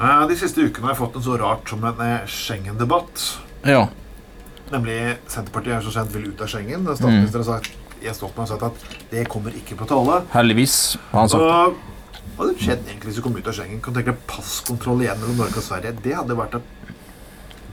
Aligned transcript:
Eh, 0.00 0.26
De 0.30 0.36
siste 0.38 0.62
ukene 0.62 0.86
har 0.86 0.94
jeg 0.94 1.00
fått 1.02 1.16
en 1.18 1.24
så 1.26 1.36
rart 1.40 1.70
som 1.72 1.82
en 1.88 2.02
eh, 2.04 2.26
Schengen-debatt. 2.30 3.24
Ja. 3.66 3.88
Nemlig 4.70 4.98
Senterpartiet 5.32 5.78
er 5.78 5.84
så 5.86 5.94
sent 5.94 6.12
vil 6.14 6.28
ut 6.30 6.42
av 6.44 6.50
Schengen. 6.52 6.84
Statsministeren 6.86 7.44
har 7.44 7.58
sagt, 7.58 7.76
Jens 8.04 8.20
Stoltenberg 8.20 8.46
og 8.46 8.50
sagt 8.52 8.66
at 8.68 9.06
det 9.10 9.24
kommer 9.32 9.54
ikke 9.58 9.78
på 9.80 9.88
tale. 9.90 10.20
Heldigvis, 10.34 10.76
har 11.10 11.24
han 11.24 11.32
sagt. 11.32 11.42
hva 11.42 12.44
hadde 12.44 12.60
skjedd 12.62 12.84
egentlig 12.86 13.10
hvis 13.10 13.16
vi 13.18 13.24
kom 13.24 13.38
ut 13.40 13.48
av 13.50 13.56
Schengen? 13.56 13.80
Kan 13.82 13.96
du 13.96 13.98
tenke 13.98 14.12
deg 14.14 14.26
passkontroll 14.30 15.02
igjen 15.02 15.18
mellom 15.24 15.40
Norge 15.42 15.58
og 15.58 15.66
Sverige? 15.66 15.96
Det 16.04 16.14
hadde 16.14 16.36
vært 16.38 16.54
et 16.60 16.92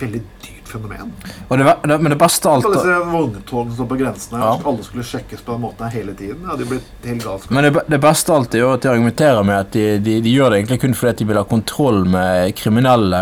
veldig 0.01 0.23
dyrt 0.47 0.64
fenomen. 0.75 1.11
Og 1.49 1.57
det, 1.59 1.65
det, 1.89 1.97
men 2.01 2.13
det 2.13 2.19
beste 2.21 2.49
av 2.49 2.55
Alle 2.59 2.67
alt 2.69 2.75
disse 2.77 2.99
vogntogene 3.11 3.75
som 3.79 3.87
på 3.89 3.97
grensene, 3.99 4.39
Ja. 4.43 4.51
alle 4.65 4.83
skulle 4.83 5.03
sjekkes 5.07 5.41
på 5.45 5.55
den 5.55 5.61
måten 5.65 5.91
hele 5.93 6.13
tiden. 6.13 6.43
Hadde 6.49 6.65
jo 6.65 6.69
blitt 6.75 7.07
helt 7.09 7.23
galskap. 7.25 7.51
Men 7.55 7.67
det, 7.69 7.83
det 7.95 7.99
beste 8.03 8.33
alt 8.35 8.55
er 8.55 8.63
jo 8.65 8.71
at 8.75 8.81
de 8.85 8.91
argumenterer 8.91 9.43
med 9.47 9.59
at 9.59 9.71
de, 9.75 9.85
de, 9.99 10.17
de 10.25 10.33
gjør 10.35 10.51
det 10.55 10.59
egentlig 10.63 10.81
kun 10.85 10.93
fordi 10.97 11.23
de 11.23 11.29
vil 11.31 11.39
ha 11.41 11.45
kontroll 11.49 12.03
med 12.09 12.53
kriminelle 12.59 13.21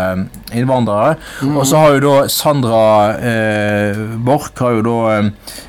innvandrere. 0.54 1.16
Og 1.54 1.64
så 1.66 1.80
har 1.82 1.96
jo 1.96 2.02
da 2.04 2.14
Sandra 2.30 2.82
eh, 3.18 3.96
Borch 4.24 4.52
har 4.62 4.76
jo 4.78 4.82
da 4.86 4.98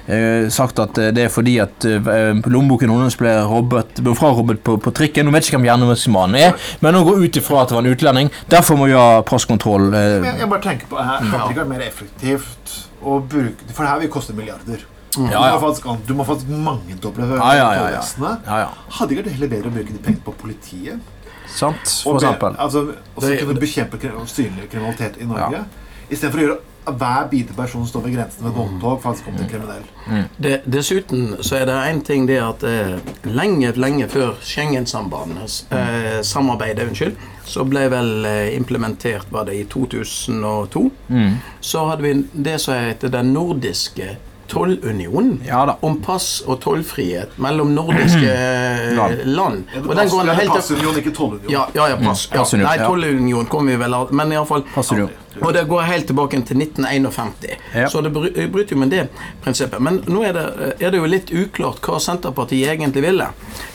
eh, 0.07 0.47
sagt 0.53 0.79
at 0.83 0.97
eh, 1.01 1.11
det 1.15 1.25
er 1.27 1.33
fordi 1.33 1.55
at 1.63 1.85
eh, 1.89 2.41
lommeboken 2.45 2.91
hennes 2.93 3.17
ble 3.19 3.33
robbet, 3.49 4.01
ble 4.05 4.13
frarobet 4.17 4.61
på, 4.65 4.77
på 4.81 4.93
trikken. 4.95 5.27
Hun 5.29 5.35
vet 5.37 5.47
ikke 5.47 5.57
hvem 5.59 5.67
gjerningsmannen 5.69 6.39
er, 6.39 6.57
men 6.83 6.97
hun 6.99 7.07
går 7.07 7.23
ut 7.25 7.39
ifra 7.41 7.63
at 7.63 7.71
det 7.71 7.77
var 7.79 7.85
en 7.85 7.91
utlending. 7.95 8.31
Derfor 8.51 8.79
må 8.79 8.89
vi 8.91 8.97
ha 8.97 9.21
passkontroll. 9.27 9.89
Eh, 9.93 10.17
jeg, 10.25 10.35
jeg 10.43 10.51
bare 10.51 10.63
tenker 10.67 10.91
på 10.91 10.99
her, 11.01 11.25
det 11.25 11.41
ikke 11.41 11.59
vært 11.63 11.71
mer 11.75 11.85
effektivt 11.87 12.75
å 13.03 13.19
bruke 13.21 13.67
For 13.73 13.83
det 13.85 13.91
her 13.91 13.99
vil 14.05 14.11
koste 14.13 14.33
milliarder. 14.37 14.83
Ja, 15.15 15.39
Du, 15.39 15.55
må 15.55 15.59
faktisk, 15.63 15.85
du 16.07 16.13
må 16.17 16.25
faktisk 16.27 16.49
mangedoble 16.51 17.23
Ja, 17.37 17.53
ja, 17.55 17.67
ja, 17.77 17.83
ja. 17.93 18.01
ja, 18.45 18.57
ja. 18.65 18.69
Hadde 18.97 19.15
ikke 19.15 19.23
vært 19.23 19.35
heller 19.37 19.51
bedre 19.53 19.69
å 19.71 19.75
bruke 19.77 19.93
de 19.95 20.01
pengene 20.03 20.23
på 20.25 20.33
politiet? 20.41 20.99
Sant, 21.47 22.01
Og 22.05 22.17
be- 22.17 22.25
eksempel. 22.25 22.55
Altså, 22.59 22.81
og 23.15 23.21
så 23.23 23.27
Det- 23.29 23.39
kunne 23.45 23.59
bekjempe 23.61 23.99
synlig 24.27 24.69
kriminalitet 24.71 25.17
i 25.21 25.25
Norge. 25.29 25.63
Istedenfor 26.09 26.39
å 26.41 26.43
gjøre 26.47 26.59
hver 26.85 27.27
bitte 27.31 27.53
person 27.57 27.81
som 27.81 27.87
står 27.89 28.01
ved 28.05 28.13
grensen 28.17 28.43
med 28.43 28.51
et 28.51 28.57
vogntog, 28.57 29.01
faktisk 29.03 29.25
kommer 29.25 29.39
til 29.39 29.49
kriminell. 29.49 30.27
Det, 30.37 30.61
dessuten 30.69 31.37
så 31.41 31.55
er 31.61 31.65
det 31.69 31.77
én 31.89 32.01
ting 32.05 32.27
det 32.29 32.37
at 32.43 32.63
eh, 32.63 32.97
lenge, 33.25 33.71
lenge 33.75 34.07
før 34.11 34.35
Schengen-sambandet 34.41 35.65
eh, 35.71 36.21
samarbeidet, 36.21 36.87
unnskyld, 36.89 37.15
så 37.45 37.65
ble 37.69 37.87
vel 37.93 38.25
eh, 38.25 38.55
implementert 38.57 39.25
var 39.33 39.45
det 39.49 39.55
i 39.59 39.65
2002. 39.69 40.85
Mm. 41.09 41.35
Så 41.61 41.87
hadde 41.89 42.01
vi 42.05 42.13
det 42.33 42.59
som 42.61 42.73
heter 42.77 43.09
Den 43.13 43.33
nordiske 43.33 44.15
tollunionen. 44.47 45.39
Ja. 45.47 45.77
Om 45.81 45.99
pass 46.05 46.43
og 46.45 46.59
tollfrihet 46.61 47.37
mellom 47.41 47.73
nordiske 47.75 48.29
eh, 48.37 48.93
Land. 48.97 49.21
land. 49.25 49.63
Ja, 49.73 49.81
det 49.81 49.89
Og 49.89 49.95
den 49.95 50.03
pass- 50.05 50.11
går 50.13 50.33
helt 50.39 50.53
passunion, 50.53 50.97
ikke 51.01 51.11
tollunion. 51.17 51.51
ja, 51.51 51.67
ja, 51.73 51.87
ja, 51.89 51.97
pass. 52.03 52.27
Ja. 52.33 52.45
Nei, 52.61 52.77
tollunion 52.77 53.45
kommer 53.49 53.71
vi 53.73 53.77
vel 53.81 53.93
av, 53.93 54.13
men 54.13 54.31
iallfall 54.31 54.63
Passunion. 54.75 55.09
Og 55.41 55.53
det 55.53 55.65
går 55.69 55.87
helt 55.89 56.07
tilbake 56.07 56.39
til 56.47 56.61
1951. 56.61 57.57
Ja. 57.75 57.89
Så 57.89 58.01
det 58.01 58.11
bryter 58.13 58.75
jo 58.75 58.79
med 58.79 58.93
det 58.93 59.07
prinsippet. 59.43 59.81
Men 59.83 60.01
nå 60.07 60.23
er 60.23 60.37
det, 60.37 60.45
er 60.79 60.93
det 60.93 61.01
jo 61.01 61.09
litt 61.09 61.33
uklart 61.33 61.83
hva 61.85 61.99
Senterpartiet 61.99 62.71
egentlig 62.75 63.03
ville. 63.05 63.27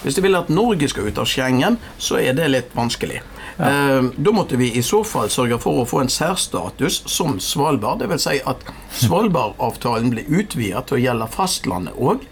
Hvis 0.04 0.16
de 0.16 0.24
ville 0.24 0.40
at 0.40 0.52
Norge 0.52 0.88
skal 0.90 1.10
ut 1.10 1.20
av 1.20 1.28
Schengen, 1.28 1.78
så 1.98 2.20
er 2.22 2.38
det 2.38 2.48
litt 2.52 2.74
vanskelig. 2.76 3.20
Eh, 3.60 4.02
da 4.16 4.32
måtte 4.32 4.56
vi 4.56 4.70
i 4.78 4.82
så 4.82 5.02
fall 5.04 5.28
sørge 5.32 5.58
for 5.60 5.82
å 5.82 5.88
få 5.88 6.00
en 6.04 6.12
særstatus 6.12 7.02
som 7.10 7.36
Svalbard. 7.42 8.00
Dvs. 8.00 8.24
Si 8.24 8.40
at 8.48 8.64
Svalbardavtalen 9.02 10.14
blir 10.14 10.28
utvidet 10.40 10.86
til 10.88 10.96
å 10.96 11.02
gjelde 11.02 11.28
fastlandet 11.34 11.98
òg. 12.00 12.24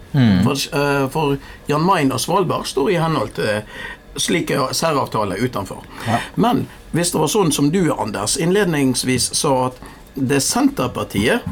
For, 0.43 0.79
eh, 0.79 1.07
for 1.13 1.37
Jan 1.69 1.85
Mayen 1.85 2.11
og 2.11 2.19
Svalbard 2.19 2.65
står 2.65 2.91
i 2.91 2.97
henhold 2.97 3.35
til 3.37 3.61
slike 4.17 4.57
særavtaler 4.73 5.43
utenfor. 5.43 5.83
Men 6.35 6.67
hvis 6.91 7.11
det 7.13 7.21
var 7.21 7.31
sånn 7.31 7.51
som 7.53 7.69
du, 7.73 7.83
Anders, 7.93 8.37
innledningsvis 8.41 9.31
sa 9.37 9.69
at 9.69 9.81
det 10.15 10.39
er 10.39 10.45
Senterpartiet 10.45 11.45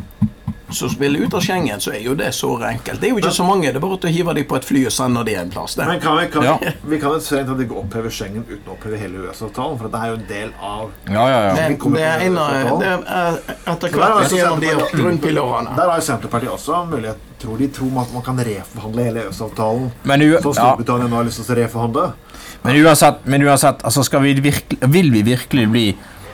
som 0.69 0.89
spiller 0.89 1.19
ut 1.19 1.33
av 1.33 1.41
Schengen, 1.41 1.79
så 1.79 1.93
er 1.95 2.01
jo 2.03 2.13
det 2.15 2.33
så 2.35 2.49
enkelt. 2.67 2.99
Det 3.01 3.07
er 3.07 3.13
jo 3.13 3.19
ikke 3.21 3.31
så 3.31 3.45
mange. 3.47 3.69
Det 3.71 3.79
er 3.79 3.83
bare 3.85 3.97
å 3.97 4.11
hive 4.11 4.33
dem 4.35 4.47
på 4.49 4.57
et 4.57 4.65
fly 4.67 4.81
og 4.89 4.91
sende 4.91 5.23
dem 5.27 5.39
en 5.39 5.51
plass. 5.53 5.77
Men 5.77 5.99
kan 6.03 6.17
vi, 6.19 6.25
kan, 6.33 6.43
Ja. 6.43 6.57
vi 6.83 6.99
kan 6.99 7.15
jo 7.15 7.19
strengt 7.23 7.47
tatt 7.47 7.61
ikke 7.63 7.77
oppheve 7.83 8.11
Schengen 8.11 8.43
uten 8.49 8.67
å 8.67 8.75
oppheve 8.75 8.99
hele 8.99 9.21
EØS-avtalen, 9.23 9.77
for 9.79 9.87
det 9.93 10.01
er 10.01 10.07
jo 10.11 10.17
en 10.19 10.27
del 10.27 10.51
av 10.59 10.91
Ja, 11.07 11.23
ja, 11.29 11.39
ja. 11.47 11.53
Det, 11.55 11.79
det 11.95 12.03
er 12.03 12.25
en 12.27 12.37
av 12.37 12.81
det 12.81 12.91
er 12.91 13.39
etter 13.73 13.95
hvert 13.95 14.33
en 14.33 14.51
av 14.51 14.59
de 14.59 14.75
grunnpilarene. 14.97 15.75
Der 15.77 15.89
har 15.89 16.01
jo 16.01 16.07
Senterpartiet 16.11 16.51
også 16.51 16.83
mulighet 16.91 17.23
Tror 17.37 17.57
de 17.61 17.67
tror 17.69 17.99
at 18.01 18.13
man 18.15 18.23
kan 18.25 18.39
reforhandle 18.41 19.03
hele 19.05 19.23
EØS-avtalen, 19.27 19.91
Så 20.41 20.41
som 20.41 20.53
Storbritannia 20.57 21.07
nå 21.07 21.15
har 21.19 21.23
lyst 21.27 21.43
til 21.45 21.53
å 21.53 21.57
reforhandle? 21.59 22.07
men 22.63 22.75
uansett, 22.83 23.19
men 23.25 23.43
uansett 23.45 23.83
altså 23.85 24.03
skal 24.03 24.21
vi 24.21 24.33
virkelig, 24.41 24.79
vil 24.91 25.11
vi 25.13 25.21
virkelig 25.21 25.67
bli 25.71 25.83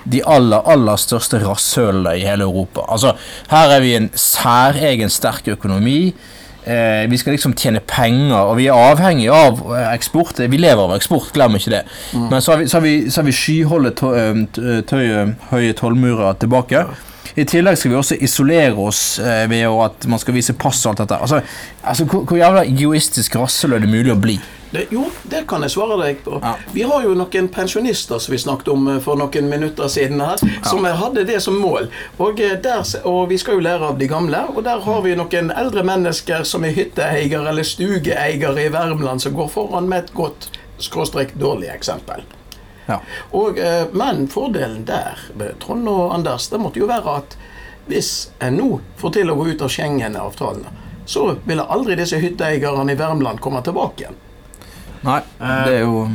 de 0.09 0.21
aller, 0.27 0.63
aller 0.69 0.99
største 0.99 1.39
rasshølene 1.43 2.17
i 2.19 2.25
hele 2.27 2.47
Europa? 2.47 2.85
Altså, 2.91 3.15
her 3.51 3.75
er 3.75 3.83
vi 3.83 3.95
en 3.97 4.09
særegen 4.17 5.11
sterk 5.13 5.47
økonomi. 5.55 6.13
Eh, 6.63 7.03
vi 7.11 7.19
skal 7.19 7.35
liksom 7.35 7.55
tjene 7.59 7.81
penger, 7.83 8.37
og 8.37 8.57
vi 8.59 8.69
er 8.71 8.77
avhengig 8.91 9.29
av 9.33 9.59
eh, 9.75 9.87
eksport. 9.93 10.39
Vi 10.39 10.59
lever 10.59 10.83
av 10.85 10.95
eksport, 10.95 11.31
glem 11.35 11.57
ikke 11.59 11.73
det. 11.77 11.81
Men 12.15 12.41
så 12.41 12.53
har 12.53 12.61
vi, 12.61 12.67
så 12.71 12.79
har 12.79 12.85
vi, 12.85 12.93
så 13.09 13.21
har 13.21 13.27
vi 13.27 13.35
skyholde 13.35 13.95
eh, 14.11 14.45
tøye, 14.87 15.25
høye 15.51 15.73
tollmurer 15.79 16.39
tilbake. 16.39 16.85
I 17.33 17.45
tillegg 17.49 17.79
skal 17.79 17.91
vi 17.91 17.97
også 17.97 18.17
isolere 18.21 18.77
oss 18.77 19.17
eh, 19.19 19.45
ved 19.49 19.65
at 19.65 20.05
man 20.09 20.21
skal 20.21 20.35
vise 20.37 20.53
pass 20.53 20.83
og 20.85 20.93
alt 20.93 21.03
dette. 21.03 21.17
Altså, 21.17 21.41
altså 21.81 22.05
hvor, 22.05 22.27
hvor 22.29 22.37
jævla 22.37 22.65
egoistisk 22.69 23.39
rasshøl 23.39 23.73
er 23.73 23.83
det 23.83 23.89
mulig 23.89 24.13
å 24.13 24.19
bli? 24.21 24.37
Det, 24.73 24.87
jo, 24.89 25.03
det 25.29 25.43
kan 25.47 25.61
jeg 25.61 25.69
svare 25.69 25.99
deg 26.01 26.23
på. 26.25 26.39
Ja. 26.41 26.55
Vi 26.73 26.81
har 26.89 27.03
jo 27.05 27.11
noen 27.13 27.47
pensjonister 27.53 28.17
som 28.17 28.33
vi 28.33 28.39
snakket 28.41 28.71
om 28.73 28.87
eh, 28.89 28.95
for 29.05 29.19
noen 29.21 29.45
minutter 29.51 29.91
siden 29.91 30.23
her, 30.23 30.41
som 30.65 30.87
hadde 30.89 31.27
det 31.29 31.37
som 31.45 31.59
mål. 31.61 31.91
Og, 32.17 32.41
eh, 32.41 32.55
der, 32.57 32.81
og 33.05 33.27
vi 33.29 33.37
skal 33.37 33.59
jo 33.59 33.65
lære 33.67 33.91
av 33.91 33.99
de 34.01 34.07
gamle, 34.09 34.41
og 34.49 34.63
der 34.65 34.81
har 34.81 35.05
vi 35.05 35.13
noen 35.19 35.51
eldre 35.53 35.83
mennesker 35.85 36.41
som 36.49 36.65
er 36.65 36.73
hytteeiere 36.73 37.43
eller 37.53 37.69
stugeeiere 37.69 38.65
i 38.65 38.73
Värmland, 38.73 39.21
som 39.21 39.37
går 39.37 39.53
foran 39.53 39.91
med 39.93 40.07
et 40.07 40.11
godt 40.17 40.49
skråstrek 40.81 41.37
dårlig 41.37 41.69
eksempel. 41.75 42.25
Ja. 42.89 42.97
Og, 43.29 43.61
eh, 43.61 43.85
men 43.93 44.25
fordelen 44.25 44.87
der, 44.89 45.21
Trond 45.61 45.85
og 45.87 46.17
Anders, 46.17 46.49
det 46.49 46.63
måtte 46.65 46.81
jo 46.81 46.89
være 46.89 47.19
at 47.21 47.37
hvis 47.85 48.31
en 48.41 48.57
nå 48.57 48.81
får 48.97 49.19
til 49.21 49.29
å 49.29 49.37
gå 49.37 49.51
ut 49.53 49.61
av 49.61 49.69
Schengen-avtalene, 49.69 50.73
så 51.05 51.35
ville 51.45 51.69
aldri 51.69 52.01
disse 52.01 52.17
hytteeierne 52.17 52.97
i 52.97 52.97
Värmland 52.97 53.37
komme 53.43 53.61
tilbake 53.61 54.07
igjen. 54.07 54.23
Nei, 55.03 55.19
det 55.39 55.73
er 55.77 55.81
jo 55.83 56.07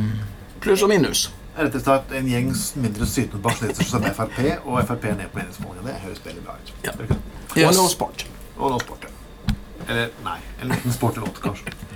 Pluss 0.63 0.81
og 0.83 0.89
minus. 0.91 1.27
Rett 1.59 1.75
og 1.75 1.81
slett 1.83 2.11
en 2.15 2.27
gjeng 2.29 2.49
mindre 2.79 3.05
sytende 3.07 3.41
pensjonister 3.43 3.83
som 3.85 3.99
stemmer 3.99 4.15
Frp, 4.15 4.39
og 4.65 4.79
Frp 4.87 5.05
ned 5.11 5.27
på 5.33 5.39
meningsmålingene. 5.41 5.87
Det 5.91 6.01
høres 6.05 6.21
veldig 6.25 6.43
bra 6.45 6.55
ut. 6.59 6.73
Ja. 6.87 6.91
Det? 6.97 7.09
Og 7.11 7.57
Yes. 7.59 7.77
nå 7.77 7.87
sport. 7.91 8.25
Og 8.57 8.71
nå 8.71 8.79
sport, 8.79 9.03
ja. 9.07 9.53
Eller 9.89 10.09
nei, 10.23 10.37
en 10.61 10.71
liten 10.71 10.93
sportlåt, 10.93 11.39
kanskje. 11.43 11.73